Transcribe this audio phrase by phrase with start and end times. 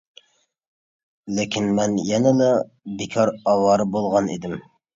[1.41, 2.49] لېكىن مەن يەنىلا
[3.03, 4.61] بىكار ئاۋارە بولغان ئىدىم.